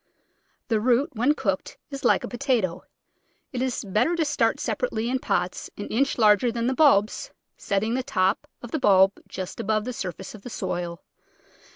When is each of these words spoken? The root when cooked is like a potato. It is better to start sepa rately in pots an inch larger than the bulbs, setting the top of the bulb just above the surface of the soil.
The 0.69 0.79
root 0.81 1.11
when 1.13 1.35
cooked 1.35 1.77
is 1.91 2.03
like 2.03 2.23
a 2.23 2.27
potato. 2.27 2.81
It 3.53 3.61
is 3.61 3.85
better 3.85 4.15
to 4.15 4.25
start 4.25 4.57
sepa 4.57 4.89
rately 4.89 5.11
in 5.11 5.19
pots 5.19 5.69
an 5.77 5.89
inch 5.89 6.17
larger 6.17 6.51
than 6.51 6.65
the 6.65 6.73
bulbs, 6.73 7.29
setting 7.55 7.93
the 7.93 8.01
top 8.01 8.47
of 8.63 8.71
the 8.71 8.79
bulb 8.79 9.19
just 9.27 9.59
above 9.59 9.85
the 9.85 9.93
surface 9.93 10.33
of 10.33 10.41
the 10.41 10.49
soil. 10.49 11.03